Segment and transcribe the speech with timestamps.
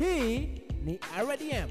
[0.00, 0.48] Hii
[0.84, 1.68] ni RDM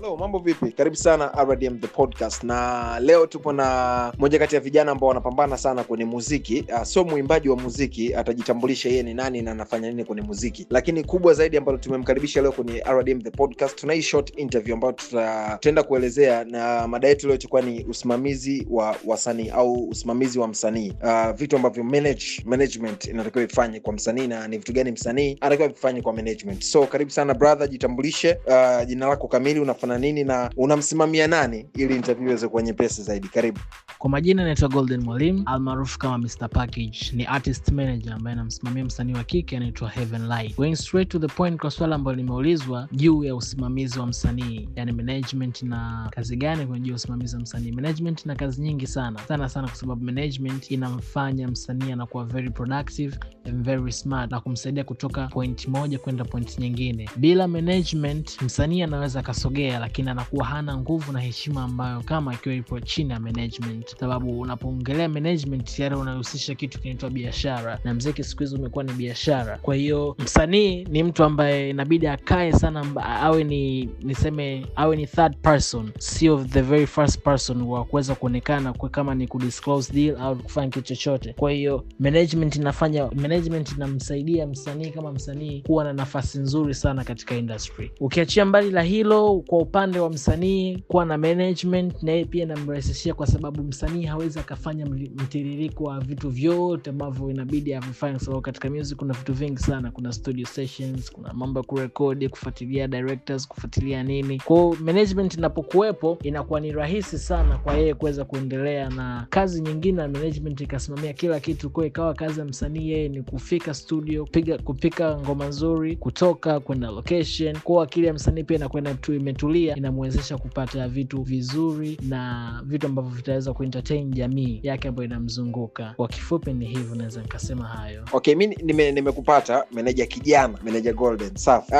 [0.00, 0.72] Hello, mambo vipi?
[0.72, 5.58] Karibu sana RDM the podcast, na leo tupo na moja kati ya vijana ambao wanapambana
[5.58, 6.64] sana kwenye muziki.
[6.72, 11.04] Uh, sio mwimbaji wa muziki, atajitambulisha yeye ni nani na anafanya nini kwenye muziki, lakini
[11.04, 15.52] kubwa zaidi ambalo tumemkaribisha leo kwenye RDM the podcast, tuna hii short interview ambayo tuta-
[15.52, 21.30] tutaenda kuelezea, na mada yetu iliyochukua ni usimamizi wa wasanii au usimamizi wa msanii, uh,
[21.30, 26.02] vitu ambavyo manage, management inatakiwa ifanye kwa msanii na ni vitu gani msanii anatakiwa vifanye
[26.02, 26.62] kwa management.
[26.62, 31.96] So karibu sana brother, jitambulishe, uh, jina lako kamili, unafanya nini na unamsimamia nani, ili
[31.96, 33.28] interview iweze kuwa nyepesi zaidi.
[33.28, 33.58] Karibu.
[33.98, 36.98] Kwa majina anaitwa Golden Mwalimu almaarufu kama Mr Package.
[37.12, 40.56] Ni artist manager ambaye anamsimamia msanii wa kike anaitwa Heaven Light.
[40.56, 44.92] Going straight to the point kwa swala ambayo limeulizwa juu ya usimamizi wa msanii, yani
[44.92, 47.72] management na kazi gani kwenye juu ya usimamizi wa msanii.
[47.72, 53.18] Management na kazi nyingi sana sana sana, kwa sababu management inamfanya msanii anakuwa very productive
[53.44, 57.10] and very smart na kumsaidia kutoka point moja kwenda point nyingine.
[57.16, 62.80] Bila management, msanii anaweza akasogea, lakini anakuwa hana nguvu na heshima ambayo kama akiwa ipo
[62.80, 68.56] chini ya management, sababu unapoongelea management tayari unahusisha kitu kinaitwa biashara, na mziki siku hizi
[68.56, 69.58] umekuwa ni biashara.
[69.58, 75.06] Kwa hiyo msanii ni mtu ambaye inabidi akae sana, mba- awe ni niseme, awe ni
[75.06, 80.36] third person, sio the very first person wa kuweza kuonekana kama ni kudisclose deal au
[80.36, 81.32] kufanya kitu chochote.
[81.32, 87.34] Kwa hiyo management inafanya management inamsaidia msanii kama msanii kuwa na nafasi nzuri sana katika
[87.36, 87.90] industry.
[88.00, 93.14] Ukiachia mbali la hilo, kwa upande wa msanii kuwa na management, na yeye pia inamrahisishia
[93.14, 98.98] kwa sababu msanii hawezi akafanya mtiririko wa vitu vyote ambavyo inabidi avifanye, sababu katika music
[98.98, 99.90] kuna vitu vingi sana.
[99.90, 104.38] Kuna studio sessions, kuna mambo ya kurekodi, kufuatilia directors, kufuatilia nini.
[104.40, 110.08] Kwao management inapokuwepo inakuwa ni rahisi sana kwa yeye kuweza kuendelea na kazi nyingine, na
[110.08, 114.26] management ikasimamia kila kitu, kwa ikawa kazi ya msanii yeye ni kufika studio,
[114.64, 117.56] kupika ngoma nzuri, kutoka kwenda location.
[117.56, 123.10] kwao akili ya msanii pia inakwenda tu imetulia, inamwezesha kupata vitu vizuri na vitu ambavyo
[123.10, 125.94] vitaweza kuentertain jamii yake ambayo inamzunguka.
[125.96, 128.04] Kwa kifupi ni hivyo, naweza nikasema hayo.
[128.12, 131.30] Okay, mi nime- nimekupata meneja kijana, meneja Golden.
[131.36, 131.72] Safi.
[131.72, 131.78] Uh,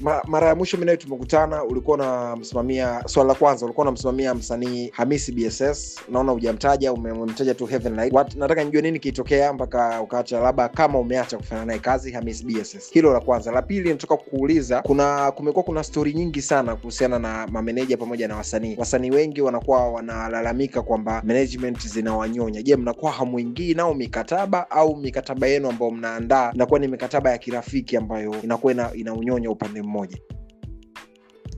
[0.00, 5.32] ma, mara ya mwisho minayo tumekutana, ulikuwa unamsimamia, swala la kwanza ulikuwa unamsimamia msanii Hamisi
[5.32, 8.12] BSS, naona hujamtaja, ume- umemtaja tu Heaven Light.
[8.12, 12.90] What, nataka nijue nini kilitokea mpaka ukaacha, labda kama umeacha kufanya naye kazi Hamisi BSS.
[12.92, 13.52] Hilo la kwanza.
[13.52, 18.36] La pili, nataka kuuliza, kuna kumekuwa kuna stori nyingi sana kuhusiana na mameneja pamoja na
[18.36, 18.76] wasanii.
[18.78, 22.62] Wasanii wengi wanakuwa wanalalamika kwamba management zinawanyonya.
[22.62, 27.96] Je, mnakuwa hamwingii nao mikataba au mikataba yenu ambayo mnaandaa inakuwa ni mikataba ya kirafiki
[27.96, 30.18] ambayo inakuwa ina, inaunyonya upande mmoja?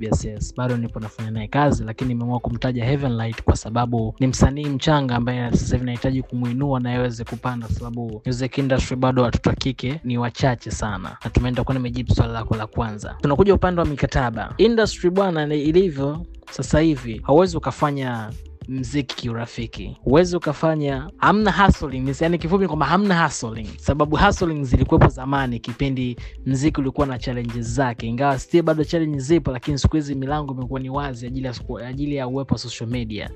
[0.01, 0.55] Yes.
[0.57, 5.51] Bado nipo nafanya naye kazi, lakini nimeamua kumtaja Heavenlight kwa sababu ni msanii mchanga ambaye
[5.51, 10.01] sasa hivi nahitaji kumwinua na aweze kupanda, kwa sababu music industry bado watoto wa kike
[10.05, 13.17] ni wachache sana, na tumeenda kuwa nimejibu swali lako la kwanza.
[13.21, 18.31] Tunakuja upande wa mikataba industry bwana, ilivyo sasa hivi, hauwezi ukafanya
[18.69, 22.15] mziki kiurafiki, huwezi ukafanya, hamna hustling.
[22.21, 28.07] Yani kifupi kwamba hamna hustling, sababu hustling zilikuwepo zamani, kipindi mziki ulikuwa na challenges zake,
[28.07, 31.55] ingawa still bado challenge zipo, lakini siku hizi milango imekuwa ni wazi ajili ya,
[31.89, 33.31] ajili ya uwepo wa social media.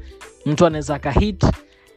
[0.46, 1.44] Mtu anaweza akahit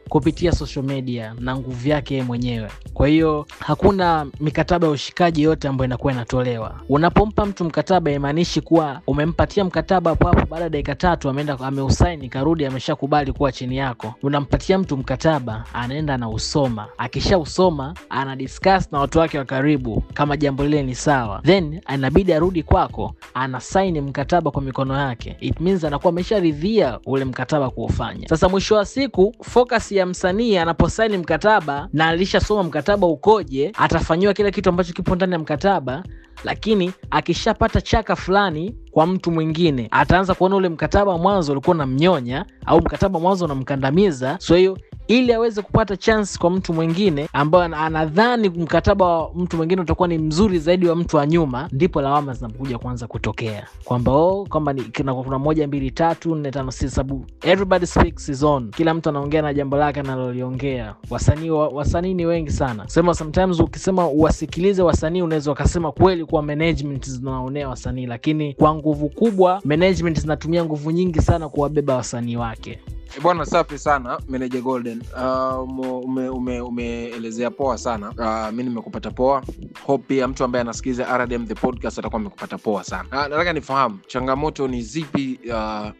[0.08, 2.70] kupitia social media na nguvu yake mwenyewe.
[2.94, 6.74] Kwa hiyo hakuna mikataba ya ushikaji yote ambayo inakuwa inatolewa.
[6.88, 12.66] Unapompa mtu mkataba, imaanishi kuwa umempatia mkataba hapo baada ya dakika tatu ameenda ameusaini, karudi
[12.66, 14.14] ameshakubali kuwa chini yako.
[14.22, 20.64] Unampatia mtu mkataba, anaenda anausoma, akishausoma ana discuss na watu wake wa karibu kama jambo
[20.64, 25.36] lile ni sawa, then inabidi arudi kwako, ana saini mkataba kwa mikono yake.
[25.40, 28.28] It means anakuwa amesharidhia ule mkataba kuufanya.
[28.28, 34.50] Sasa mwisho wa siku focus ya msanii anaposaini mkataba na alishasoma mkataba ukoje, atafanyiwa kila
[34.50, 36.02] kitu ambacho kipo ndani ya mkataba,
[36.44, 42.78] lakini akishapata chaka fulani kwa mtu mwingine ataanza kuona ule mkataba mwanzo ulikuwa unamnyonya au
[42.80, 44.36] mkataba mwanzo unamkandamiza.
[44.40, 49.80] So hiyo ili aweze kupata chance kwa mtu mwingine ambayo anadhani mkataba wa mtu mwingine
[49.82, 54.46] utakuwa ni mzuri zaidi wa mtu wa nyuma, ndipo lawama zinapokuja kuanza kutokea kwamba oh,
[54.48, 59.08] kwamba kuna, moja mbili tatu nne tano sita, sababu everybody speaks his own, kila mtu
[59.08, 60.94] anaongea na jambo lake analoliongea.
[61.10, 66.42] Wasanii wa, wasanii ni wengi sana, sema sometimes ukisema uwasikilize wasanii unaweza ukasema kweli kuwa
[66.42, 72.78] management zinaonea wasanii, lakini kwa nguvu kubwa management zinatumia nguvu nyingi sana kuwabeba wasanii wake.
[73.16, 75.02] Eh, bwana safi sana meneja golden.
[75.16, 75.68] Uh,
[76.04, 78.10] ume- ume- umeelezea poa sana.
[78.18, 79.42] Uh, mi nimekupata poa.
[79.86, 83.08] Hope pia mtu ambaye anasikiliza rdm the podcast atakuwa amekupata poa sana.
[83.08, 85.40] Uh, nataka nifahamu changamoto ni zipi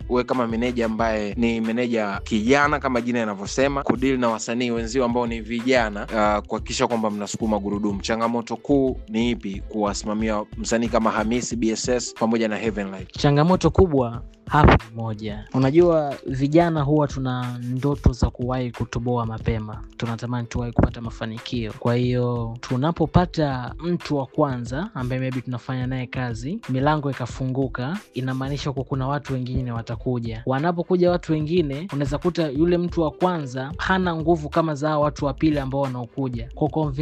[0.08, 5.26] uh, kama meneja ambaye ni meneja kijana kama jina yanavyosema kudili na wasanii wenzio ambao
[5.26, 8.00] ni vijana uh, kuhakikisha kwamba mnasukuma gurudumu.
[8.00, 13.12] Changamoto kuu ni ipi kuwasimamia msanii kama hamisi bss pamoja na heavenlight?
[13.18, 15.44] Changamoto kubwa hapa ni moja.
[15.54, 19.82] Unajua vijana huwa tuna ndoto za kuwahi kutoboa mapema.
[19.96, 21.72] Tunatamani tuwahi kupata mafanikio.
[21.78, 28.84] Kwa hiyo tunapopata mtu wa kwanza ambaye maybe tunafanya naye kazi milango ikafunguka inamaanisha kuwa
[28.84, 30.42] kuna watu wengine watakuja.
[30.46, 35.24] Wanapokuja watu wengine unaweza kuta yule mtu wa kwanza hana nguvu kama za hao watu
[35.24, 36.48] wa pili ambao wanaokuja.
[36.54, 36.92] Kwa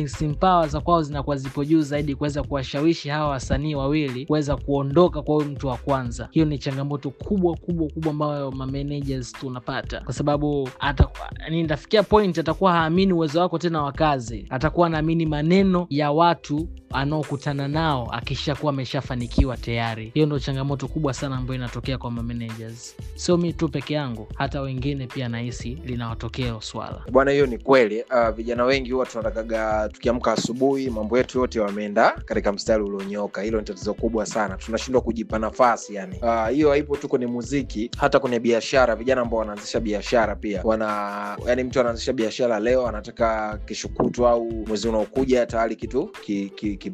[0.69, 5.49] za kwao zinakuwa zipo juu zaidi kuweza kuwashawishi hawa wasanii wawili kuweza kuondoka kwa huyu
[5.49, 6.29] mtu wa kwanza.
[6.31, 11.09] Hiyo ni changamoto kubwa kubwa kubwa ambayo mamanagers tunapata kwa sababu ata-
[11.51, 14.47] nitafikia point atakuwa haamini uwezo wako tena wa kazi.
[14.51, 20.11] Atakuwa anaamini maneno ya watu anaokutana nao akishakuwa ameshafanikiwa tayari.
[20.15, 24.61] Hiyo ndo changamoto kubwa sana ambayo inatokea kwa managers, sio mi tu peke yangu hata
[24.61, 27.03] wengine pia nahisi linawatokea hilo swala.
[27.13, 28.03] Bwana hiyo ni kweli.
[28.03, 33.43] Uh, vijana wengi huwa tunatakaga tukiamka asubuhi mambo yetu yote wameenda katika mstari ulionyoka.
[33.43, 34.57] hilo ni tatizo kubwa sana.
[34.57, 36.17] Tunashindwa kujipa nafasi yani.
[36.23, 38.97] Ah, hiyo uh, haipo tu kwenye muziki hata kwenye biashara.
[38.97, 40.61] Vijana ambao wanaanzisha biashara pia.
[40.65, 43.89] Wana yani mtu anaanzisha biashara leo anataka kesho
[44.29, 46.91] au mwezi unaokuja tayari kitu ki, ki, ki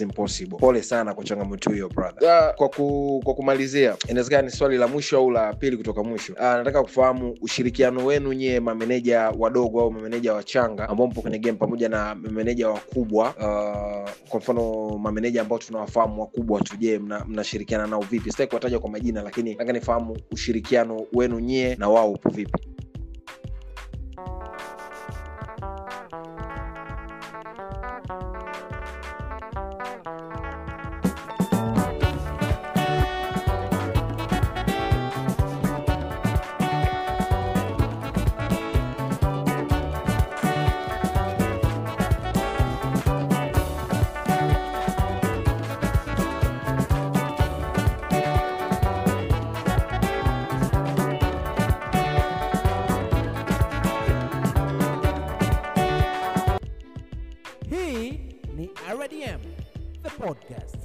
[0.00, 0.58] impossible.
[0.58, 2.48] Pole sana kwa changamoto hiyo brother.
[2.50, 6.32] Uh, kwa, ku, kwa kumalizia inawezekana ni swali la mwisho au la pili kutoka mwisho.
[6.32, 11.58] Uh, nataka kufahamu ushirikiano wenu nyie mameneja wadogo au mameneja wachanga ambao mpo kwenye game
[11.58, 13.34] pamoja na mameneja wakubwa.
[13.36, 18.30] Uh, kwa mfano mameneja ambao tunawafahamu wakubwa tu je mna- mnashirikiana nao vipi?
[18.30, 22.67] Sitaki kuwataja kwa majina lakini nataka nifahamu ushirikiano wenu nyie na wao upo vipi
[60.32, 60.76] podcast.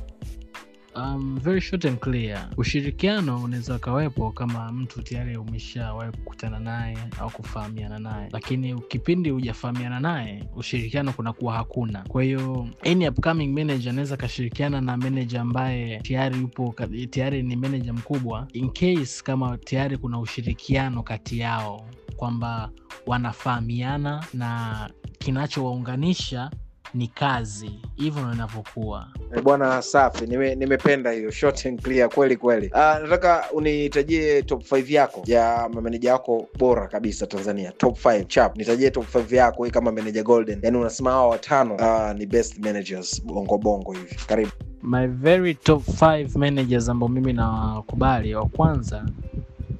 [0.95, 2.49] um, very short and clear.
[2.57, 8.29] Ushirikiano unaweza ukawepo kama mtu tayari umeshawahi kukutana naye au kufahamiana naye.
[8.31, 12.03] Lakini kipindi hujafahamiana naye ushirikiano kunakuwa hakuna.
[12.07, 16.75] Kwa hiyo any upcoming manager anaweza akashirikiana na manager ambaye tayari yupo
[17.09, 21.85] tayari ni manager mkubwa in case kama tayari kuna ushirikiano kati yao
[22.15, 22.71] kwamba
[23.05, 24.89] wanafahamiana na
[25.19, 26.51] kinachowaunganisha
[26.93, 29.07] ni kazi hivyo ndo inavyokuwa.
[29.35, 30.25] Eh, bwana safi.
[30.27, 31.31] Nime- nimependa hiyo.
[31.31, 32.67] Short and clear kweli kweli.
[32.67, 37.71] Uh, nataka unitajie top 5 yako ya mameneja wako bora kabisa tanzania.
[37.71, 38.57] Top 5 chap.
[38.57, 40.59] Nitajie top 5 yako kama meneja golden.
[40.63, 44.15] Yani unasema hawa watano uh, ni best managers bongo bongo hivi.
[44.27, 44.51] Karibu.
[44.83, 49.05] My very top 5 managers ambao mimi nawakubali wa kwanza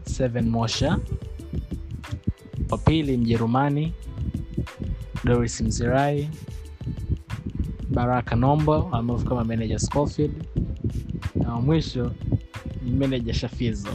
[0.06, 1.00] seven mosha
[2.69, 3.94] wa pili mjerumani.
[5.24, 6.30] Doris mzirai
[7.94, 10.34] baraka nombo almaarufu kama manager scofield
[11.36, 12.12] na wa mwisho
[12.86, 13.90] ni manager shafizo